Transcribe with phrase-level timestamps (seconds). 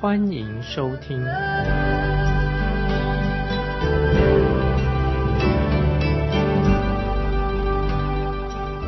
[0.00, 1.22] 欢迎收听。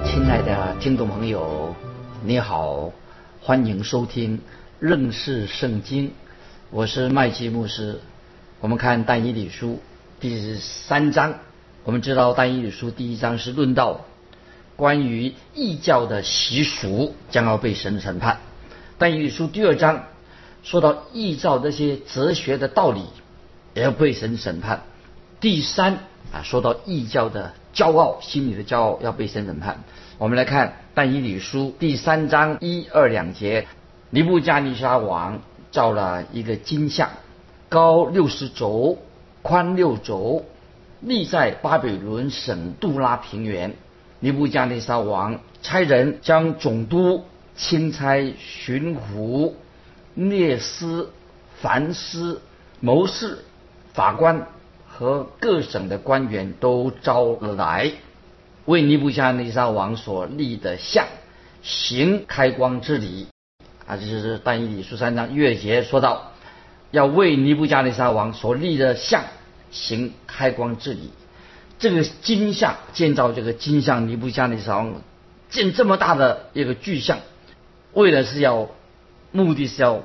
[0.07, 1.77] 亲爱的听众朋友，
[2.25, 2.91] 你好，
[3.43, 4.41] 欢迎收听
[4.81, 6.13] 认识圣经。
[6.71, 8.01] 我是麦基牧师。
[8.61, 9.83] 我们看但以理书
[10.19, 11.35] 第三章。
[11.85, 14.07] 我们知道但以理书第一章是论到
[14.77, 18.39] 关于异教的习俗将要被神审判。
[18.97, 20.05] 但以理书第二章
[20.63, 23.03] 说到异教这些哲学的道理
[23.75, 24.83] 也要被神审判。
[25.41, 25.99] 第三
[26.33, 29.83] 啊，说到异教的骄傲，心里的骄傲要被神审判。
[30.19, 33.67] 我们来看但以理书第三章一二两节，
[34.11, 37.11] 尼布加尼沙王造了一个金像，
[37.69, 38.99] 高六十轴，
[39.43, 40.45] 宽六轴。
[41.01, 43.75] 立在巴比伦省杜拉平原，
[44.21, 47.25] 尼布加尼撒王差人将总督、
[47.57, 49.55] 钦差、巡抚、
[50.15, 51.11] 列司、
[51.61, 52.41] 凡司、
[52.81, 53.39] 谋士、
[53.95, 54.49] 法官
[54.89, 57.93] 和各省的官员都招来，
[58.65, 61.07] 为尼布加尼撒王所立的像
[61.63, 63.27] 行开光之礼。
[63.87, 66.33] 啊，这是但以理书三章月节说到，
[66.91, 69.25] 要为尼布加尼撒王所立的像。
[69.75, 71.09] 行开光之礼，
[71.79, 75.01] 这个金像建造这个金像尼布加尼撒王
[75.49, 77.21] 建这么大的一个巨像，
[77.95, 78.69] 为了是要
[79.33, 80.03] 目的是要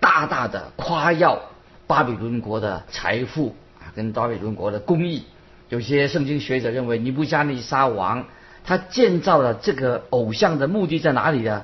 [0.00, 1.40] 大大的夸耀
[1.86, 5.24] 巴比伦国的财富啊，跟巴比伦国的工艺。
[5.68, 8.26] 有些圣经学者认为尼布加尼撒王
[8.64, 11.62] 他建造了这个偶像的目的在哪里呢？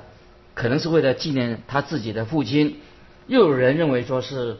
[0.53, 2.79] 可能是为了纪念他自己的父亲。
[3.27, 4.57] 又有人认为说是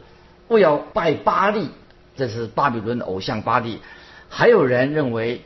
[0.48, 1.70] 为要拜巴利。
[2.16, 3.80] 这是巴比伦的偶像巴利，
[4.28, 5.42] 还有人认为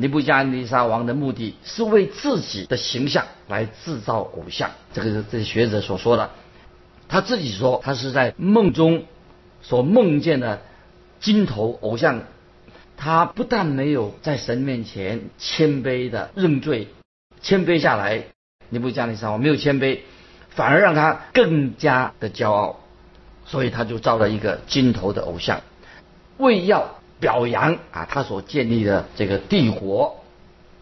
[0.00, 6.30] 尼布加尼撒王的目的是为自己的形象来制造偶像，这个这学者所说的。
[7.06, 9.04] 他自己说他是在梦中
[9.60, 10.62] 所梦见的
[11.20, 12.22] 金头偶像，
[12.96, 16.88] 他不但没有在神面前谦卑的认罪，
[17.42, 18.24] 谦卑下来，
[18.70, 19.98] 尼布加尼撒王没有谦卑，
[20.48, 22.80] 反而让他更加的骄傲，
[23.44, 25.60] 所以他就造了一个金头的偶像。
[26.38, 30.24] 为要表扬啊，他所建立的这个帝国，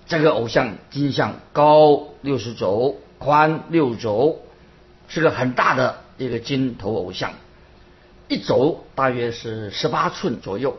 [0.06, 4.41] 这个偶像金像高六十轴，宽六轴，
[5.09, 7.32] 是个很大的一个金头偶像，
[8.28, 10.78] 一轴大约是十八寸左右，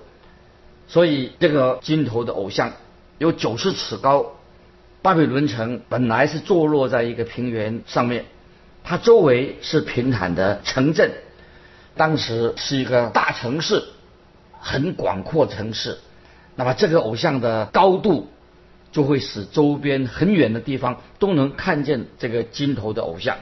[0.88, 2.72] 所以这个金头的偶像
[3.18, 4.32] 有九十尺高。
[5.02, 8.26] 巴比伦城本来是坐落在一个平原上面，
[8.84, 11.12] 它周围是平坦的城镇，
[11.96, 13.84] 当时是一个大城市。
[14.60, 15.98] 很广阔城市，
[16.56, 18.30] 那么这个偶像的高度
[18.92, 23.38] 就会使周边很远的地方都能看见这个金头的偶像。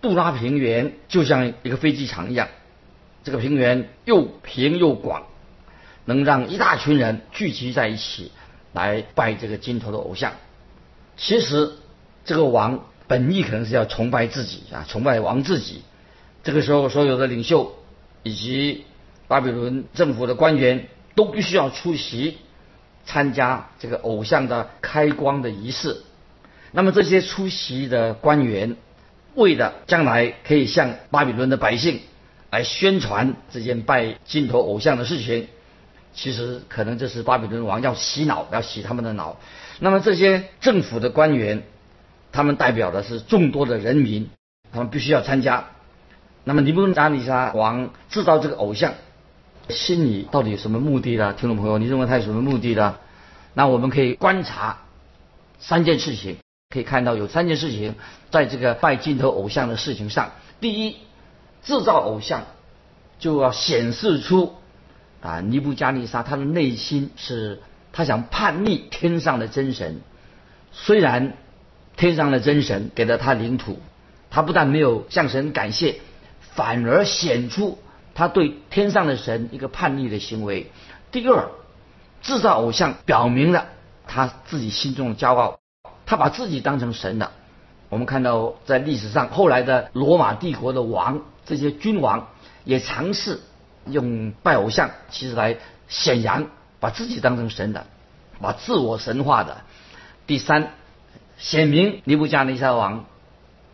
[0.00, 2.48] 杜拉平原就像一个飞机场一样，
[3.24, 5.22] 这个平原又平又广，
[6.04, 8.30] 能让一大群人聚集在一起
[8.72, 10.32] 来拜这个金头的偶像。
[11.16, 11.72] 其实
[12.26, 15.82] 这个王本意可能是要崇拜自己啊，崇拜王自己。
[16.42, 17.74] 这个时候，所有的领袖
[18.22, 18.84] 以及
[19.26, 22.38] 巴比伦政府的官员都必须要出席
[23.06, 26.02] 参加这个偶像的开光的仪式。
[26.72, 28.76] 那么这些出席的官员，
[29.34, 32.00] 为了将来可以向巴比伦的百姓
[32.50, 35.48] 来宣传这件拜金头偶像的事情，
[36.12, 39.38] 其实可能这是巴比伦王要洗脑，要洗他们的脑。
[39.80, 41.62] 那么这些政府的官员，
[42.32, 44.30] 他们代表的是众多的人民，
[44.72, 45.66] 他们必须要参加。
[46.42, 48.94] 那么尼布甲尼撒王制造这个偶像。
[49.68, 51.32] 心里到底有什么目的呢？
[51.32, 52.96] 听众朋友，你认为他有什么目的呢？
[53.54, 54.78] 那我们可以观察
[55.58, 56.36] 三件事情，
[56.68, 57.94] 可以看到有三件事情
[58.30, 60.32] 在这个拜金头偶像的事情上。
[60.60, 60.96] 第一，
[61.62, 62.44] 制造偶像
[63.18, 64.54] 就要显示出
[65.22, 67.62] 啊，尼布加尼撒他的内心是
[67.92, 70.00] 他想叛逆天上的真神。
[70.72, 71.36] 虽然
[71.96, 73.80] 天上的真神给了他领土，
[74.30, 76.00] 他不但没有向神感谢，
[76.40, 77.78] 反而显出。
[78.14, 80.70] 他对天上的神一个叛逆的行为。
[81.10, 81.48] 第二，
[82.22, 83.66] 制造偶像表明了
[84.06, 85.58] 他自己心中的骄傲，
[86.06, 87.32] 他把自己当成神了。
[87.88, 92.28] 我们看到在历史上后来的罗马帝国的王，这些君王
[92.64, 93.40] 也尝试
[93.86, 95.58] 用拜偶像，其实来
[95.88, 96.46] 显扬
[96.80, 97.86] 把自己当成神的，
[98.40, 99.58] 把自我神化的。
[100.26, 100.72] 第三，
[101.36, 103.04] 显明尼布加尼撒王，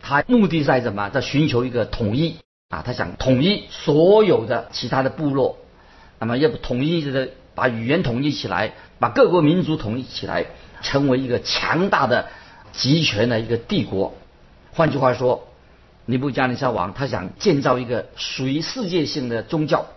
[0.01, 1.09] 他目的在什么？
[1.09, 2.37] 在寻求一个统一
[2.71, 5.57] 啊，他想统一所有的其他的部落，
[6.17, 10.45] 那么要不统一这个把语言统一起来，把各国民族统一起来，
[10.81, 12.29] 成为一个强大的
[12.71, 14.15] 集权的一个帝国。
[14.71, 15.49] 换句话说，
[16.05, 19.87] 尼布加尼撒王他想建造一个属于世界性的宗教。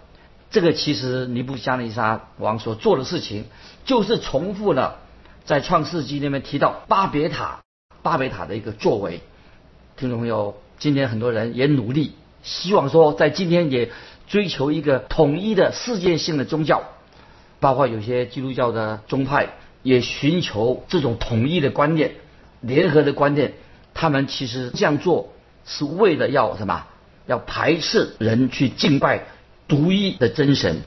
[0.51, 3.45] 这个其实尼布加尼撒王所做的事情，
[3.85, 4.99] 就是重复了。
[5.45, 7.61] 在创世纪那边提到巴别塔，
[8.03, 9.21] 巴别塔的一个作为，
[9.97, 13.91] 听众朋友，今天很多人也努力，希望说在今天也
[14.29, 16.85] 追求一个统一的世界性的宗教，
[17.59, 19.49] 包括有些基督教的宗派
[19.83, 22.13] 也寻求这种统一的观念、
[22.61, 23.55] 联合的观念。
[23.95, 25.33] 他们其实这样做
[25.65, 26.85] 是为了要什么？
[27.27, 29.25] 要排斥人去敬拜
[29.67, 30.83] 独一的真神。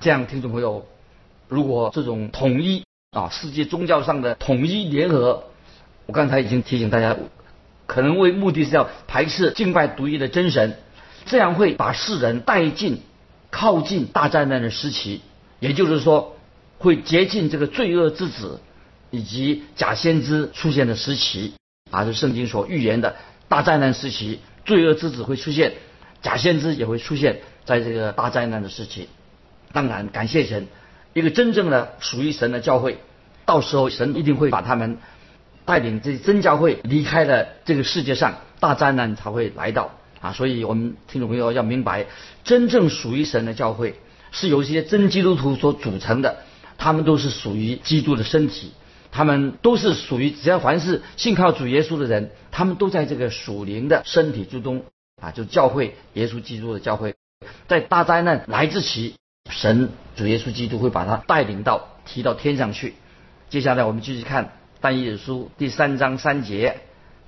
[0.00, 0.86] 这样，听众朋友，
[1.48, 5.44] 如果这种统一，啊，世界宗教上的统一联合，
[6.06, 7.16] 我刚才已经提醒大家，
[7.86, 10.78] 可能为目的是要排斥敬拜独一的真神，
[11.26, 13.00] 这样会把世人带进
[13.50, 15.20] 靠近大灾难的时期，
[15.60, 16.36] 也就是说，
[16.78, 18.60] 会接近这个罪恶之子
[19.10, 21.54] 以及假先知出现的时期，
[21.90, 23.16] 啊，是圣经所预言的
[23.48, 25.74] 大灾难时期，罪恶之子会出现，
[26.22, 29.08] 假先知也会出现在这个大灾难的时期。
[29.72, 30.66] 当然，感谢神。
[31.14, 32.98] 一个真正的属于神的教会，
[33.44, 34.98] 到时候神一定会把他们
[35.64, 39.92] 带领这真教会离开了这个世界上，大灾难才会来到
[40.24, 40.32] 啊！
[40.32, 42.06] 所以我们听众朋友要明白，
[42.44, 44.00] 真正属于神的教会
[44.32, 46.38] 是由一些真基督徒所组成的，
[46.78, 48.72] 他们都是属于基督的身体，
[49.12, 54.84] 他们都是属于只要凡是信靠主耶稣的人，他们都在这个属灵的身体之中
[55.20, 57.14] 啊，就教会耶稣基督的教会，
[57.68, 59.12] 在大灾难来之前。
[59.50, 62.94] 神主耶稣基督会把他带领到提到天上去。
[63.50, 66.80] 接下来我们继续看但以理书第三章三节。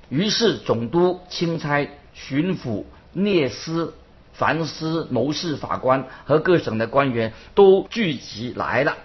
[0.08, 1.87] 于是总督、钦差、
[2.17, 3.95] 巡抚、聂司、
[4.33, 8.97] 凡司、谋士、法官和各省的官员都聚集来了，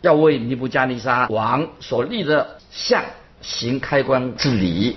[0.00, 3.04] 要为尼布加尼撒王所立的像
[3.42, 4.96] 行开光之礼。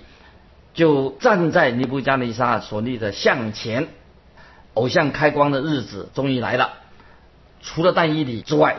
[0.74, 3.88] 就站在尼布加尼撒所立的像前，
[4.76, 6.74] 偶像开光的日子终于来了。
[7.64, 8.78] 除了但伊里之外，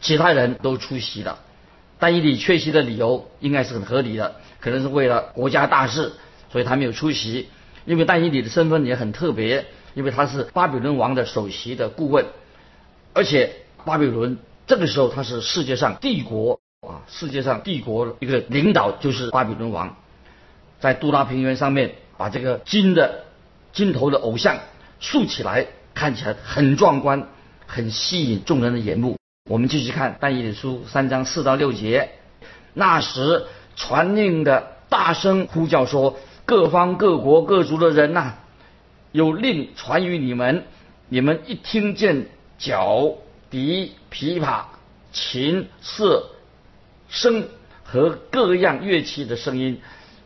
[0.00, 1.40] 其他人都出席了。
[1.98, 6.12] 但伊里缺席的理由应该是很合理的，可能是为了国家大事，
[6.52, 7.48] 所以他没有出席。
[7.84, 12.26] 因为但伊里的身份也很特别，因为他是巴比伦王的首席的顾问，
[13.12, 19.96] 而且巴比伦这个时候他是世界上帝国啊，世界上帝国一个领导就是巴比伦王，
[20.80, 23.24] 在杜拉平原上面把这个金的
[23.72, 24.58] 金头的偶像
[24.98, 27.28] 竖起来，看起来很壮观。
[27.72, 29.16] 很吸引众人的眼目。
[29.48, 32.10] 我们继续看《但以理书》三章四到六节。
[32.74, 33.46] 那时
[33.76, 36.16] 传令的大声呼叫说
[36.50, 38.32] ：“各方各国各族的人呐，
[39.12, 40.64] 有令传于你们。
[41.08, 42.26] 你们一听见
[42.58, 43.14] 角、
[43.50, 44.62] 笛、琵琶、
[45.12, 46.28] 琴、瑟、
[47.08, 47.44] 笙
[47.84, 49.80] 和各样乐器的声音，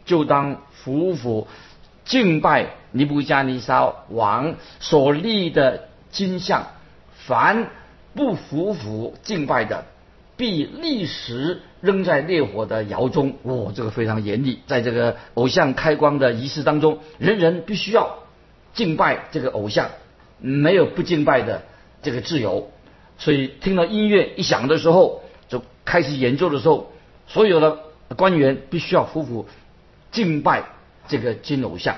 [0.07, 1.47] 就当服服
[2.07, 6.69] 敬拜尼布加尼撒王所立的金像。”
[7.27, 7.69] 凡
[8.15, 9.85] 不服服敬拜的，
[10.45, 13.37] 必立时扔在烈火的窑中。
[13.45, 14.59] 哦，这个非常严厉。
[14.67, 18.19] 在这个偶像开光的仪式当中，人人必须要
[18.75, 19.89] 敬拜这个偶像，
[20.39, 21.63] 没有不敬拜的
[22.03, 22.71] 这个自由。
[23.17, 26.93] 所以听到音乐一响的时候，就开始演奏的时候，
[27.27, 27.79] 所有的
[28.15, 29.49] 官员必须要夫妇
[30.13, 30.65] 敬拜
[31.09, 31.97] 这个金偶像，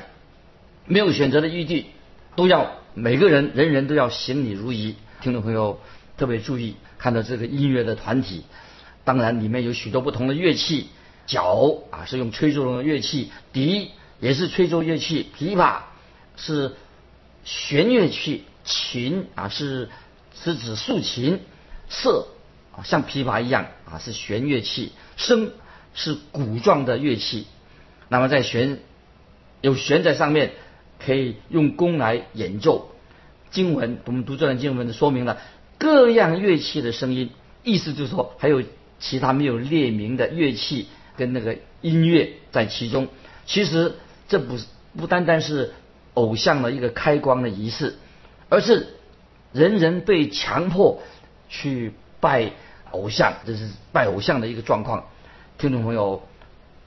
[0.84, 1.86] 没有选择的余地，
[2.36, 4.94] 都要每个人人人都要行礼如仪。
[5.20, 5.80] 听众朋友
[6.16, 8.44] 特别注意，看到这个音乐的团体，
[9.04, 10.88] 当然里面有许多不同的乐器，
[11.26, 15.80] 角啊是用吹奏的乐器，笛也是吹奏乐器，琵琶
[16.36, 16.74] 是
[17.44, 19.90] 弦乐器，琴啊是
[20.34, 21.40] 是指竖琴，
[21.88, 22.28] 瑟
[22.74, 25.50] 啊像琵琶一样啊是弦乐器，笙
[25.94, 27.46] 是鼓状的乐器，
[28.08, 28.78] 那么在弦
[29.60, 30.52] 有弦在上面，
[30.98, 32.92] 可以用弓来演奏。
[33.50, 35.38] 经文，我们读这段经文的说明了
[35.78, 37.30] 各样乐器的声音，
[37.62, 38.62] 意思就是说还有
[38.98, 43.08] 其他没有列明的乐器跟那个音乐在其中。
[43.44, 43.94] 其实
[44.28, 44.58] 这不
[44.96, 45.74] 不单单是
[46.14, 47.96] 偶像的一个开光的仪式，
[48.48, 48.88] 而是
[49.52, 51.02] 人人被强迫
[51.48, 52.52] 去拜
[52.90, 55.04] 偶像，这是拜偶像的一个状况。
[55.58, 56.22] 听众朋友，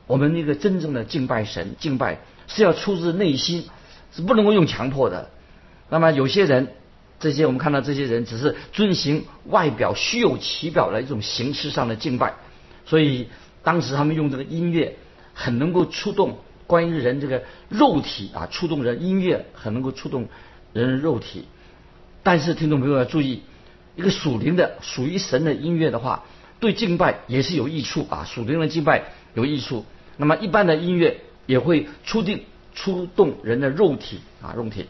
[0.07, 3.69] 我们一个真正的敬拜神、敬拜是要出自内心，
[4.11, 5.29] 是不能够用强迫的。
[5.89, 6.73] 那么有些人
[7.19, 12.35] 这些我们看到这些人只是遵行外表虚有其表的一种形式上的敬拜，
[12.85, 13.27] 所以
[13.61, 14.95] 当时他们用这个音乐
[15.33, 20.29] 很能够触动关于人这个肉体啊，触动人音乐很能够触动
[20.71, 21.45] 人的肉体。
[22.23, 23.41] 但是听众朋友要注意，
[23.97, 26.23] 一个属灵的属于神的音乐的话，
[26.61, 29.85] 对敬拜也是有益处啊，属灵的敬拜有益处。
[30.15, 34.85] 那么一般的音乐也会触定触动人的肉体啊，肉体。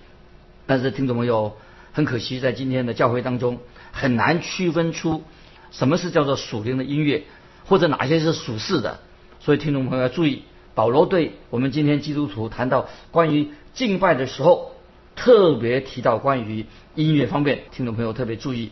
[0.67, 1.57] 但是听众朋友。
[1.91, 3.59] 很可惜，在今天的教会当中，
[3.91, 5.23] 很难区分出
[5.71, 7.23] 什么是叫做属灵的音乐，
[7.65, 8.99] 或者哪些是属世的。
[9.39, 10.43] 所以听众朋友要注意，
[10.75, 14.71] 保罗对我们今天基督徒谈到关于敬拜的时候，
[15.15, 16.65] 特别提到关于
[16.95, 17.63] 音乐方面。
[17.71, 18.71] 听众朋友特别注意，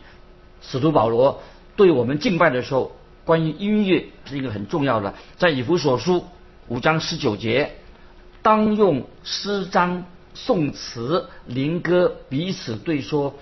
[0.62, 1.42] 使徒保罗
[1.76, 2.96] 对我们敬拜的时候，
[3.26, 5.16] 关于音乐是一个很重要的。
[5.38, 6.26] 在以弗所书
[6.68, 7.72] 五章十九节，
[8.42, 10.06] 当用诗章。
[10.46, 13.34] 宋词、灵歌彼此对说，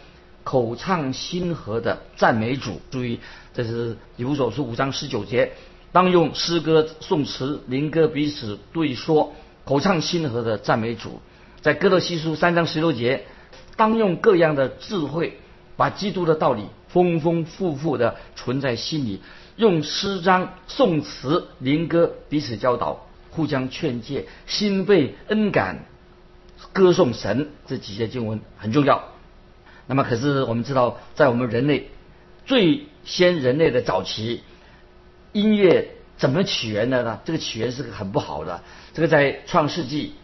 [0.45, 2.79] 口唱心和的赞美主。
[2.89, 3.19] 注意，
[3.53, 5.51] 这是以弗所书五章十九节，
[5.91, 9.33] 当用诗歌、宋词、灵歌彼此对说，
[9.65, 11.19] 口唱心和的赞美主。
[11.61, 13.25] 在哥罗西书三章十六节，
[13.75, 15.37] 当用各样的智慧，
[15.75, 19.21] 把基督的道理丰丰富富的存在心里，
[19.57, 25.83] 用诗章、宋词、灵歌彼此教导，互相劝诫，心被恩感。
[26.73, 29.03] 歌颂神这几节经文很重要。
[29.87, 31.91] 那么，可是我们知道，在我们人类
[32.45, 34.41] 最先人类的早期，
[35.31, 37.19] 音乐怎么起源的呢？
[37.23, 38.63] 这个起源是个很不好的。
[38.93, 40.15] 这个在创世纪，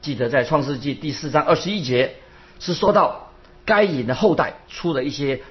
[0.00, 2.14] 记得在创世纪第四章二十一节
[2.60, 3.32] 是说到
[3.64, 5.42] 该隐的后代出了一些，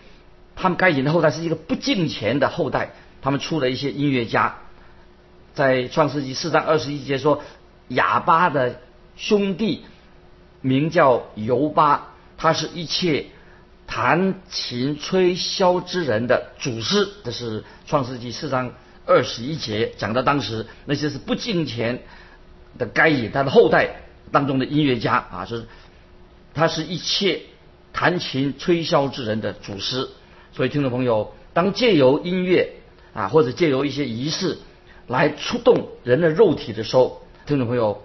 [0.56, 4.60] 他们该隐的后代是一个不敬虔的后代，他们出了一些音乐家。
[5.53, 7.44] 在创世纪四章二十一节说，
[7.89, 8.79] 哑巴的
[9.17, 9.84] 兄弟。
[10.67, 13.27] 名叫尤巴，他是一切
[13.88, 17.07] 弹琴吹箫之人的祖师。
[17.24, 18.74] 这是创世纪四章
[19.05, 22.03] 二十一节讲到当时那些是不敬虔
[22.77, 24.01] 的该隐他的后代
[24.33, 25.65] 当中的音乐家啊，是
[26.53, 27.43] 他是一切
[27.93, 30.09] 弹琴吹箫之人的祖师。
[30.51, 32.74] 所以听众朋友，当借由音乐
[33.13, 34.57] 啊，或者借由一些仪式
[35.07, 38.03] 来触动人的肉体的时候，听众朋友，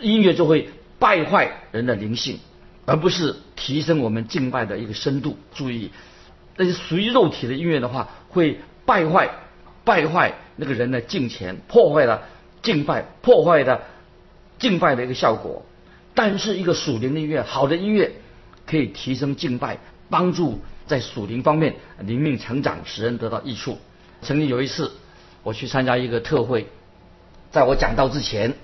[0.00, 0.70] 音乐就会。
[1.02, 2.38] 败坏人的灵性，
[2.86, 5.36] 而不是提升我们敬拜的一个深度。
[5.52, 5.90] 注意，
[6.56, 9.28] 那些属于肉体的音乐的话，会败坏、
[9.82, 12.22] 败坏那个人的敬虔，破坏了
[12.62, 13.82] 敬拜，破坏的
[14.60, 15.66] 敬拜的一个效果。
[16.14, 18.12] 但是，一个属灵的音乐，好的音乐
[18.64, 19.78] 可以提升敬拜，
[20.08, 23.76] 帮助在属灵方面灵命成长，使人得到益处。
[24.20, 24.92] 曾经有一次，
[25.42, 26.68] 我去参加一个特会，
[27.50, 28.54] 在我讲道之前。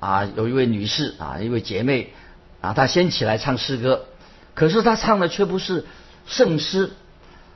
[0.00, 2.14] 啊，有一位女士啊，一位姐妹
[2.62, 4.06] 啊，她先起来唱诗歌，
[4.54, 5.84] 可是她唱的却不是
[6.26, 6.90] 圣诗，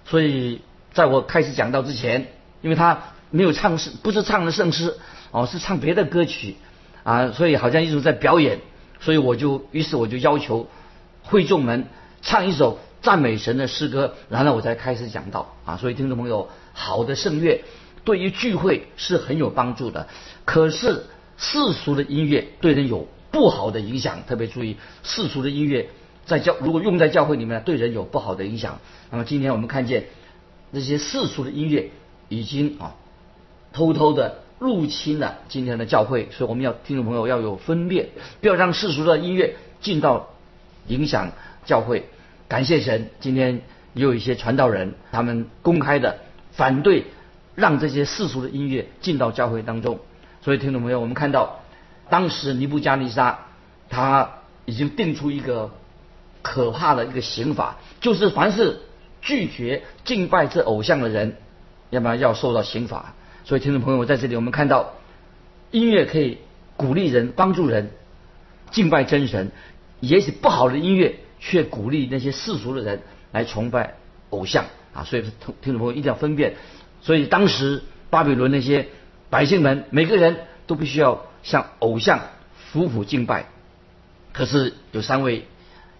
[0.05, 0.61] 所以
[0.93, 2.27] 在我开始讲到之前，
[2.61, 4.95] 因为她没有唱诗，不是唱的圣诗，
[5.31, 6.57] 哦，是唱别的歌曲
[7.03, 8.61] 啊，所以好像一直在表演，
[9.01, 10.69] 所以我就于是我就要求
[11.23, 11.87] 会众们
[12.21, 17.65] 唱一首赞美神的诗歌，然后我才开始讲到啊，所以听众朋友，好的圣乐
[18.05, 20.09] 对于聚会是很有帮助的，
[20.45, 21.07] 可是。
[21.37, 25.89] 世俗的音乐对人有不好的影响，特别注意世俗的音乐
[26.25, 28.79] 在教如果用在教会里面对人有不好的影响。
[29.11, 30.07] 那么今天我们看见
[30.71, 31.91] 那些世俗的音乐
[32.29, 32.95] 已经啊
[33.73, 38.11] 偷偷的入侵了今天的教会，所以我们要听众朋友要有分辨，
[38.41, 40.31] 不要让世俗的音乐进到
[40.87, 41.33] 影响
[41.65, 42.09] 教会。
[42.47, 43.63] 感谢神，今天
[43.95, 46.19] 也有一些传道人他们公开的
[46.53, 47.07] 反对
[47.57, 49.99] 让这些世俗的音乐进到教会当中。
[50.45, 51.61] 所以，听众朋友，我们看到，
[52.11, 53.47] 当时尼布加尼撒
[53.89, 55.71] 他已经定出一个
[56.43, 58.83] 可怕的一个刑法，就是凡是
[59.23, 61.39] 拒绝敬拜这偶像的人，
[61.89, 63.15] 要不然要受到刑罚。
[63.47, 64.93] 所以，听众朋友，在这里我们看到，
[65.71, 66.37] 音乐可以
[66.77, 67.93] 鼓励人、帮助人
[68.71, 69.51] 敬拜真神，
[70.01, 73.01] 也许不好的音乐却鼓励那些世俗的人
[73.33, 73.95] 来崇拜
[74.29, 75.05] 偶像啊。
[75.05, 75.23] 所以，
[75.63, 76.57] 听众朋友一定要分辨。
[77.01, 78.89] 所以，当时巴比伦那些。
[79.35, 80.37] 百姓们每个人
[80.69, 82.21] 都必须要向偶像
[82.55, 83.47] 服服敬拜，
[84.33, 85.49] 可是有三位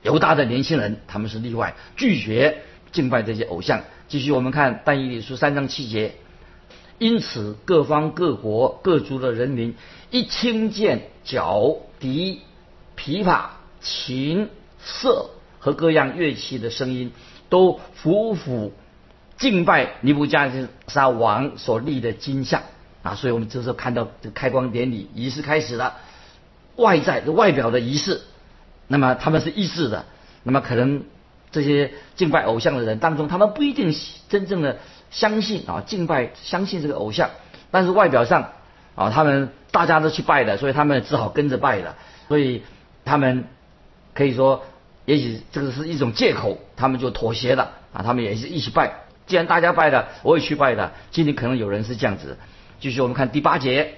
[0.03, 2.63] 犹大的年轻人，他们是例外，拒绝
[2.93, 3.83] 敬拜这些偶像。
[4.07, 6.15] 继续我们看但以理书三章七节，
[6.99, 9.75] 因此各方各国各族的人民
[10.13, 12.41] 一听见角笛、
[12.97, 13.47] 琵琶、
[13.81, 14.49] 琴
[14.79, 17.11] 瑟和各样乐器的声音，
[17.49, 18.73] 都服服
[19.37, 20.53] 敬拜尼布加
[20.87, 22.63] 沙王所立的金像。
[23.05, 25.95] 啊，所以我们这时候看到这个开光典礼仪式开始了，
[26.75, 28.23] 外在的外表的仪式，
[28.89, 30.07] 那么他们是一致的，
[30.43, 31.05] 那么可能
[31.53, 33.95] 这些敬拜偶像的人当中，他们不一定
[34.29, 34.79] 真正的
[35.11, 37.31] 相信啊，敬拜相信这个偶像，
[37.71, 38.53] 但是外表上
[38.95, 41.97] 啊，他们大家都去拜的，所以他们只好跟着拜了。
[42.27, 42.63] 所以
[43.05, 43.45] 他们
[44.15, 44.65] 可以说，
[45.05, 49.05] 也许这个是一种借口，他们就妥协了啊，他们也是一起拜。
[49.27, 50.93] 既然大家拜的，我也去拜的。
[51.11, 52.39] 今天可能有人是这样子。
[52.85, 53.95] 继续我们看第八节，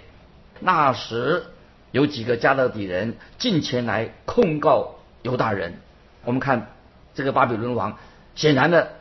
[0.61, 1.47] 那时
[1.91, 5.81] 有几个加勒底人进前来控告犹大人。
[6.23, 6.69] 我们看
[7.13, 7.99] 这个巴比伦王，
[8.37, 8.93] 显然的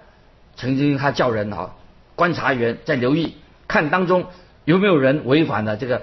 [0.55, 1.75] 曾经他叫人啊，
[2.15, 3.35] 观察员在留意
[3.67, 4.25] 看当中
[4.63, 6.01] 有没有人违反了这个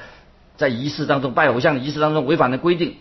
[0.56, 2.98] 在仪式当中拜偶像仪式当中违反的规定。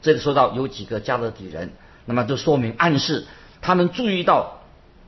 [0.00, 1.70] 这里说到有几个加勒底人，
[2.06, 3.26] 那么就说明暗示
[3.60, 4.62] 他们注意到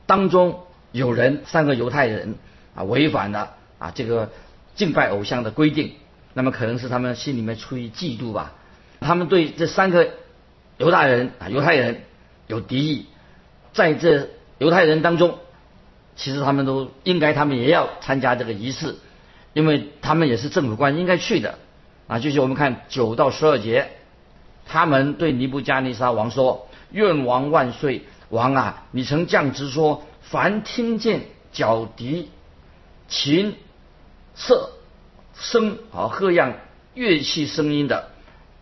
[0.05, 0.59] 当中
[0.91, 2.35] 有人三个犹太人
[2.75, 4.29] 啊违反了啊这个
[4.75, 5.93] 敬拜偶像的规定，
[6.33, 8.53] 那么可能是他们心里面出于嫉妒吧，
[8.99, 10.09] 他们对这三个
[10.77, 12.01] 犹大人啊犹太人
[12.47, 13.05] 有敌意，
[13.73, 14.29] 在这
[14.59, 15.39] 犹太人当中，
[16.15, 18.95] 其实他们都应该他们也要参加这个仪式，
[19.53, 21.57] 因为他们也是政府官应该去的
[22.07, 22.19] 啊。
[22.19, 23.89] 就是我们看九到十二节。
[24.67, 28.01] 他们对尼布加尼撒王说：“愿王万岁！
[28.29, 32.31] 王啊，你曾降旨说，凡听见角笛、
[33.07, 33.55] 琴、
[34.35, 34.71] 色、
[35.33, 36.53] 声和各样
[36.93, 38.09] 乐器声音的，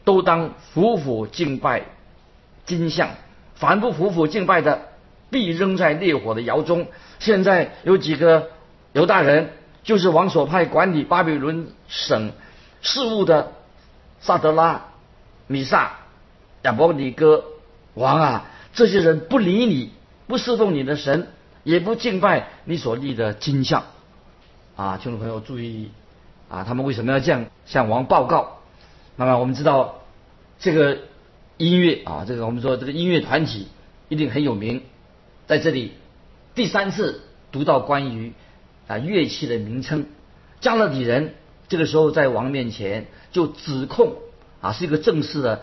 [0.06, 1.84] 都当服服敬拜
[2.66, 3.10] 金像；
[3.56, 4.90] 凡不服服敬拜的，
[5.30, 6.88] 必扔在烈火的窑中。
[7.20, 8.50] 现在有几个
[8.94, 9.50] 犹大人，
[9.84, 12.32] 就是王所派管理巴比伦省
[12.82, 13.52] 事务的
[14.20, 14.86] 萨德拉。”
[15.46, 15.98] 米萨、
[16.62, 17.44] 亚伯尼哥
[17.96, 19.92] 王啊，这些人不理你，
[20.26, 21.28] 不侍奉你的神，
[21.64, 23.84] 也不敬拜你所立的金像
[24.76, 24.98] 啊！
[24.98, 25.92] 听众朋友注意
[26.50, 28.60] 啊，他们为什么要这样向王报告？
[29.16, 30.00] 那么我们知道
[30.60, 30.98] 这个
[31.58, 33.68] 音乐啊，这个我们说这个音乐团体
[34.10, 34.82] 一定很有名。
[35.46, 35.94] 在这里
[36.56, 38.34] 第三次读到关于
[38.88, 40.08] 啊乐器的名称，
[40.60, 41.36] 加勒底人
[41.68, 44.16] 这个时候在王面前就指控。
[44.62, 45.62] 啊，是一个正式的，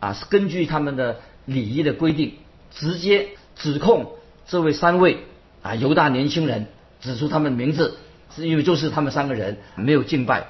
[0.00, 2.34] 啊，是根据他们的礼仪的规定，
[2.72, 4.14] 直接指控
[4.48, 5.18] 这位三位
[5.62, 6.66] 啊犹大年轻人，
[7.00, 7.96] 指出他们名字，
[8.34, 10.46] 是因为就是他们三个人没有敬拜，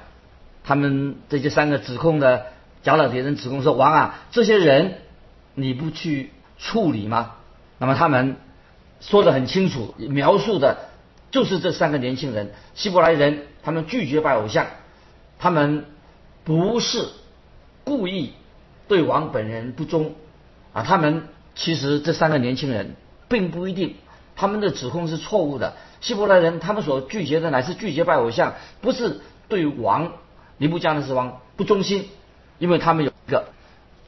[0.63, 2.47] 他们这些三个指控的
[2.81, 4.95] 加勒底人指控说：王啊，这些人
[5.55, 7.35] 你不去处理吗？
[7.77, 8.37] 那么他们
[8.99, 10.89] 说的很清楚，描述的
[11.31, 14.67] 就是这三个年轻人，希伯来人，他们拒绝拜偶像，
[15.39, 15.85] 他们
[16.43, 17.07] 不是。
[17.85, 18.31] 故意
[18.87, 20.15] 对王本人不忠
[20.71, 20.83] 啊！
[20.83, 22.95] 他们其实这三个年轻人
[23.27, 23.95] 并不一定，
[24.35, 25.73] 他们的指控是错误的。
[26.01, 30.11] 希伯来人他们所拒绝的乃是拒绝拜偶像，不是对王
[30.57, 32.09] 尼布加尼斯王不忠心，
[32.59, 33.45] 因为他们有一个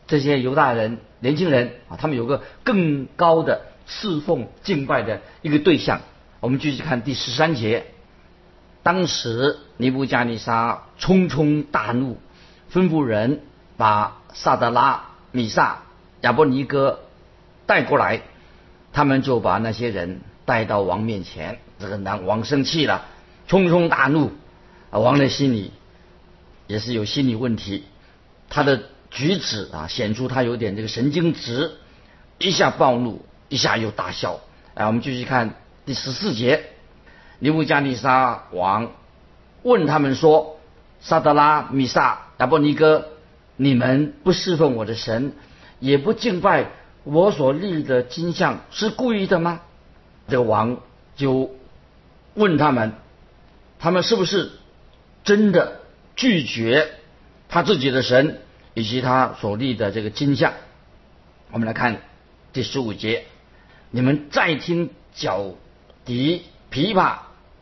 [0.08, 6.02] 这些犹大人年轻人啊，他们有个更高的侍奉敬拜的一个对象。
[6.40, 7.86] 我们继续看第十三节，
[8.84, 12.18] 当时尼布加尼撒冲冲大怒，
[12.72, 13.42] 吩咐人。
[13.78, 15.80] 把萨德拉、米萨、
[16.22, 17.02] 亚伯尼哥
[17.66, 18.22] 带过来，
[18.96, 21.60] 他们就把那些人带到王面前。
[21.78, 23.04] 这个男王生气了，
[23.46, 24.32] 冲冲大怒。
[24.90, 25.74] 啊，王的心里
[26.66, 27.84] 也是有心理问题，
[28.48, 31.74] 他的举止啊显出他有点这个神经质，
[32.38, 34.40] 一下暴怒，一下又大笑。
[34.76, 35.56] 哎，我们继续看
[35.86, 36.64] 第十四节，
[37.40, 38.92] 尼布加尼沙王
[39.62, 40.58] 问他们说：
[41.02, 43.10] 萨德拉、米萨、亚伯尼哥。
[43.58, 45.32] 你们不侍奉我的神，
[45.80, 46.72] 也不敬拜
[47.06, 49.62] 我所立的金像，是故意的吗？
[50.28, 50.82] 这个王
[51.16, 51.52] 就
[52.34, 52.92] 问他们，
[53.80, 54.52] 他们是不是
[55.24, 55.80] 真的
[56.18, 56.90] 拒绝
[57.48, 58.42] 他自己的神
[58.74, 60.52] 以及他所立的这个金像？
[61.52, 62.02] 我们来看
[62.52, 63.24] 第十五节，
[63.90, 65.54] 你们再听角
[66.04, 67.20] 笛、琵琶、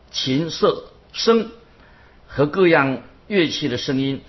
[0.10, 1.52] 琴瑟声
[2.26, 4.22] 和各样乐器的声音，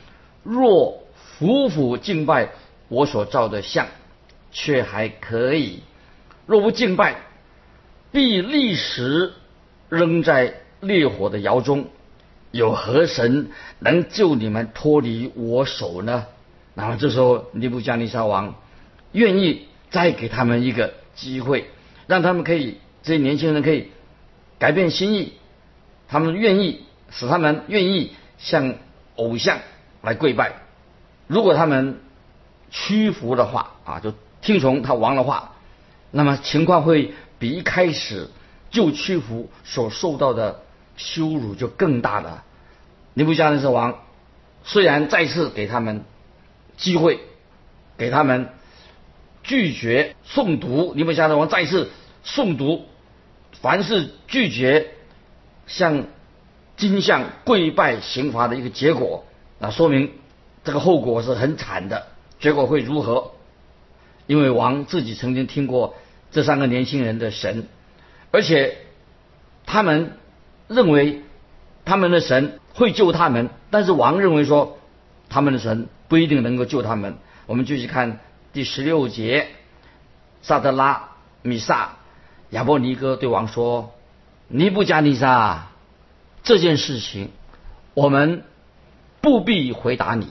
[0.43, 1.01] 若。
[1.41, 2.51] 匍匐敬拜
[2.87, 3.89] 我所造的像，
[4.55, 5.81] 却还可以；
[6.47, 7.17] 若不敬拜，
[8.11, 9.35] 必立时
[9.91, 11.89] 扔在烈火的窑中。
[12.51, 16.27] 有何神能救你们脱离我手呢？
[16.77, 18.55] 然后这时候尼布加尼撒王
[19.11, 21.69] 愿意再给他们一个机会，
[22.07, 23.91] 让他们可以这些年轻人可以
[24.61, 25.33] 改变心意，
[26.07, 28.77] 他们愿意使他们愿意向
[29.17, 29.59] 偶像
[30.01, 30.53] 来跪拜。
[31.27, 32.01] 如果他们
[32.71, 35.55] 屈服的话啊，就听从他王的话，
[36.11, 38.29] 那么情况会比一开始
[38.71, 40.61] 就屈服所受到的
[40.97, 42.45] 羞辱就更大了。
[43.15, 43.99] 尼布加尼撒王
[44.63, 46.05] 虽然再次给他们
[46.77, 47.21] 机会，
[47.97, 48.51] 给他们
[49.43, 51.91] 拒绝诵读，尼布加人王再次
[52.25, 52.85] 诵读，
[53.63, 54.91] 凡是拒绝
[55.67, 56.05] 向
[56.77, 59.25] 金像跪拜刑罚的一个结果，
[59.59, 60.13] 那说明
[60.65, 62.09] 这个后果是很惨的。
[62.41, 63.31] 结果会如何？
[64.27, 65.95] 因为王自己曾经听过
[66.31, 67.67] 这三个年轻人的神，
[68.31, 68.79] 而且
[69.67, 70.19] 他们
[70.69, 71.23] 认为
[71.85, 74.79] 他们的神会救他们，但是王认为说
[75.29, 77.17] 他们的神不一定能够救他们。
[77.47, 78.21] 我们继续看
[78.53, 79.49] 第十六节，
[80.43, 81.11] 萨德拉、
[81.43, 81.97] 米萨、
[82.51, 83.93] 亚伯尼哥对王说
[84.49, 85.69] ：“尼布加尼撒，
[86.43, 87.31] 这件事情
[87.93, 88.45] 我们
[89.21, 90.29] 不必回答你。”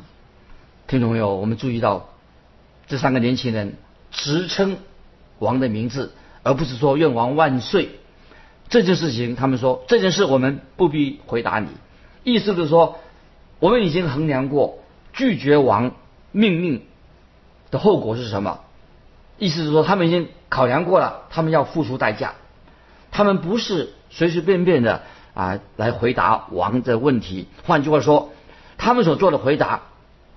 [0.88, 2.10] 听众朋友，我们注意到
[2.88, 3.76] 这三个年轻人
[4.12, 4.78] 直称
[5.40, 7.90] 王的名字，而不是说“愿王万岁”。
[8.70, 11.68] 这件事情，他们说这件事我们不必回答你，
[12.24, 13.00] 意思就是说
[13.60, 14.80] 我们已经衡量过
[15.14, 15.92] 拒绝王
[16.32, 16.84] 命令。
[17.72, 18.60] 的后果是什么？
[19.40, 22.36] 意思是说，他们已经考量过了，他们要付出代价。
[23.10, 25.02] 他们不是随随便便的
[25.34, 27.48] 啊来回答王的问题。
[27.64, 28.32] 换句话说，
[28.78, 29.82] 他们所做的回答，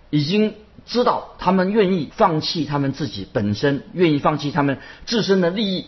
[0.09, 0.55] 已经
[0.87, 5.87] 知道他们愿意放弃他们自己本身，愿意放弃他们自身的利益。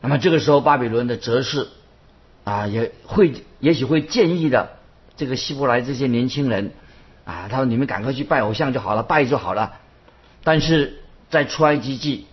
[0.00, 1.68] 那么这个时候，巴比伦的哲士
[2.44, 4.70] 啊也会也许会建议的，
[5.16, 6.72] 这个希伯来这些年轻人
[7.24, 9.74] 啊，他说你们赶快去拜偶像就好了，拜就好了。
[10.42, 12.26] 但是在出埃及记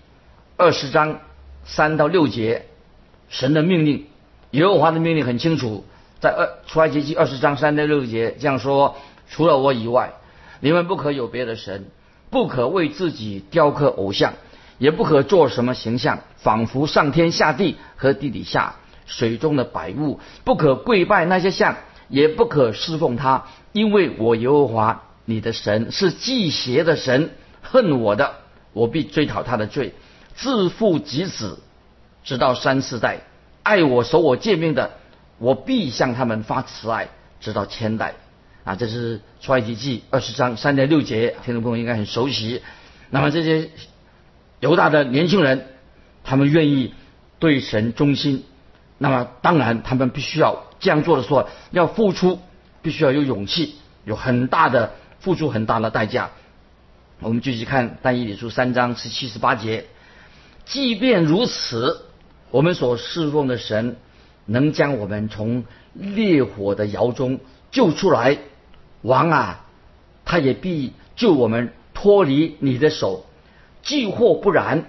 [0.55, 1.19] 二十章
[1.65, 2.67] 三到六节，
[3.27, 4.07] 神的命令，
[4.51, 5.83] 耶和华的命令很清楚，
[6.19, 8.95] 在二出埃及记二十章三到六节这样说：
[9.29, 10.13] 除了我以外，
[10.63, 11.87] 你们不可有别的神，
[12.29, 14.35] 不可为自己雕刻偶像，
[14.77, 21.75] 也不可做什么形象，仿佛上天下地和地底下水中的百物，不可跪拜那些像，
[22.07, 27.31] 也不可侍奉他，因为我耶和华你的神是祭邪的神。
[27.61, 28.35] 恨我的，
[28.71, 29.91] 我必追讨他的罪；
[30.33, 31.59] 自父及子，
[32.23, 33.17] 直到三四代；
[33.63, 34.91] 爱我、守我诫命的，
[35.39, 37.09] 我必向他们发慈爱，
[37.41, 38.13] 直到千代。
[38.63, 42.61] 啊，这是出埃及记二十章三点六节，听众朋友应该很熟悉。
[43.09, 43.69] 那么这些
[44.59, 45.67] 犹大的年轻人，
[46.23, 46.93] 他们愿意
[47.39, 48.45] 对神忠心，
[48.97, 52.39] 那么当然他们必须要这样做的时候，要付出，
[52.81, 56.31] 必须要有勇气，有很大的付出，很大的代价。
[57.19, 59.85] 我们继续看《但以理书》三章十七十八节。
[60.65, 62.05] 即便如此，
[62.49, 63.97] 我们所侍奉的神
[64.45, 67.39] 能将我们从烈火的窑中
[67.71, 68.37] 救出来，
[69.03, 69.65] 王啊，
[70.25, 73.27] 他也必救我们脱离你的手。
[73.83, 74.85] 既或不然，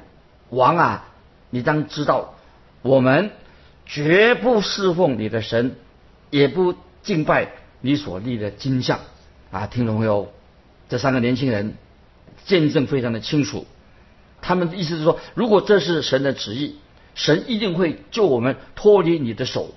[0.49, 1.09] 王啊，
[1.51, 2.37] 你当知道，
[2.81, 3.31] 我们
[3.85, 5.77] 绝不侍奉你的神，
[6.31, 7.51] 也不敬拜
[7.83, 9.01] 你所立的金像。
[9.51, 10.33] 啊，听懂没有？
[10.89, 11.75] 这三个年轻人。
[12.47, 13.65] 见证非常的清楚，
[14.43, 16.77] 他们的意思是说，如果这是神的旨意，
[17.15, 19.71] 神一定会救我们脱离你的手。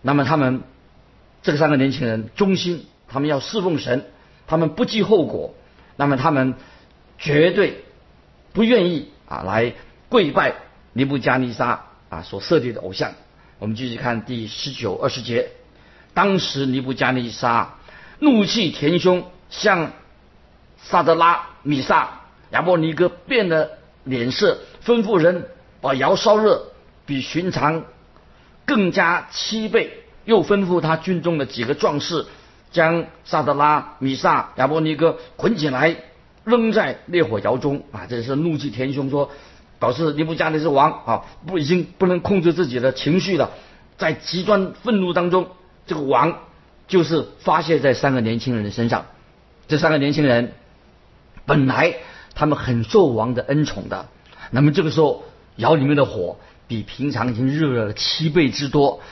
[0.00, 0.62] 那么他们
[1.42, 4.06] 这三个年轻人忠心，他们要侍奉神，
[4.48, 5.54] 他们不计后果。
[5.94, 6.54] 那么他们
[7.16, 7.84] 绝对
[8.52, 9.72] 不愿意啊来
[10.08, 10.56] 跪拜
[10.92, 13.12] 尼布加尼撒啊所设立的偶像。
[13.60, 15.50] 我们继续看第十九二十节，
[16.12, 17.76] 当时尼布加尼撒
[18.18, 19.92] 怒气填胸，向
[20.78, 21.50] 萨德拉。
[21.62, 23.70] 米萨亚伯尼哥变了
[24.02, 25.46] 脸色，吩咐人
[25.80, 26.72] 把窑烧热，
[27.06, 27.84] 比寻常
[28.66, 30.00] 更加七倍。
[30.24, 32.26] 又吩咐他军中的几个壮士，
[32.74, 35.96] 将萨德拉、米萨、亚伯尼哥捆起来，
[36.44, 37.84] 扔在烈火窑中。
[37.92, 39.30] 啊，这是怒气填胸，说
[39.78, 43.52] 导致尼布加尼是王啊，不已经不能控制自己的情绪了，
[43.96, 45.48] 在极端愤怒当中，
[45.86, 46.40] 这个王
[46.88, 49.06] 就是发泄在三个年轻人的身上。
[49.68, 50.52] 这三个年轻人。
[51.46, 51.96] 本来
[52.34, 54.08] 他们很受王的恩宠的，
[54.50, 55.24] 那么这个时候
[55.56, 59.02] 窑里面的火比平常已经热了七倍之多，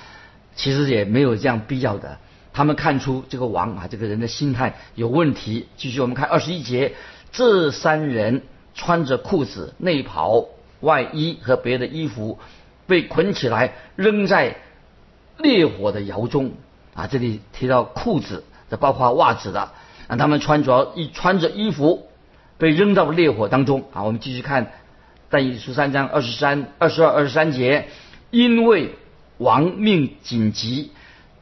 [0.56, 2.16] 其实也没有这样必要的。
[2.52, 5.68] 他们看出这个王啊，这个人的心态有问题。
[5.76, 6.94] 继续我们看二十一节，
[7.30, 8.42] 这三人
[8.74, 10.46] 穿着裤子、内袍、
[10.80, 12.38] 外衣和别的衣服，
[12.86, 14.56] 被捆起来扔在
[15.38, 16.52] 烈火的窑中。
[16.94, 19.70] 啊，这里提到裤子，这包括袜子的，
[20.08, 22.06] 让他们穿着一穿着衣服。
[22.58, 24.04] 被扔到烈火当中啊！
[24.04, 24.70] 我们继续看
[25.28, 27.88] 但以十三章二十三、二十二、二十三节，
[28.30, 28.94] 因为
[29.38, 30.92] 亡命紧急，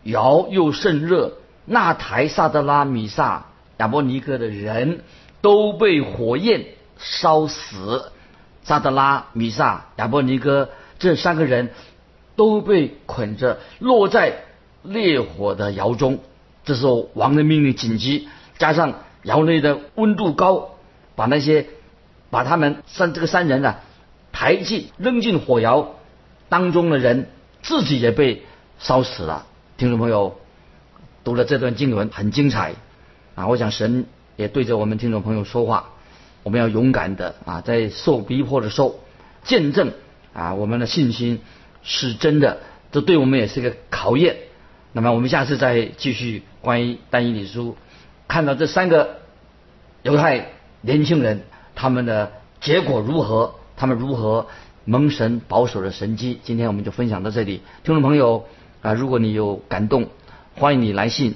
[0.03, 1.35] 窑又甚热，
[1.65, 3.47] 那台萨德拉米萨
[3.79, 5.05] 亚伯尼哥的人
[5.41, 6.67] 都被火焰
[6.99, 8.11] 烧死。
[8.63, 11.71] 萨德拉米萨亚伯尼哥这三个人
[12.37, 14.43] 都被捆着落在
[14.83, 16.19] 烈火的窑中。
[16.65, 20.71] 这时候王的命令紧急，加上窑内的温度高。
[21.17, 21.67] 把那些
[22.31, 23.75] 把他们三这个三人呢
[24.33, 25.97] 抬进扔进火窑，
[26.49, 27.29] 当中的人
[27.63, 28.47] 自己也被
[28.79, 29.45] 烧死了。
[29.81, 30.37] 听众朋友，
[31.25, 32.75] 读了这段经文很精彩
[33.35, 33.47] 啊！
[33.47, 34.05] 我想神
[34.37, 35.93] 也对着我们听众朋友说话，
[36.43, 39.01] 我们要勇敢的啊，在受逼迫的时候
[39.43, 39.95] 见证
[40.35, 41.41] 啊，我们的信心
[41.83, 42.59] 是真的，
[42.93, 44.37] 这对我们也是一个考验。
[44.93, 47.75] 那么我们下次再继续关于单一理书，
[48.29, 49.21] 看到这三个
[50.03, 50.49] 犹太
[50.83, 51.41] 年轻人
[51.75, 54.47] 他们的结果如何，他们如何
[54.85, 56.39] 蒙神保守的神机。
[56.45, 58.45] 今天我们就分享到这里，听众朋友
[58.83, 60.09] 啊，如果你有感动，
[60.55, 61.35] 欢迎你来信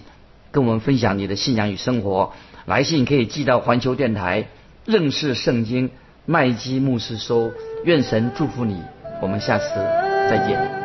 [0.51, 2.33] 跟我们分享你的信仰与生活。
[2.67, 4.47] 来信可以寄到环球电台
[4.87, 5.91] 认识圣经
[6.25, 7.53] 麦基牧师收。
[7.85, 8.81] 愿神祝福你，
[9.21, 9.69] 我们下次
[10.31, 10.84] 再见。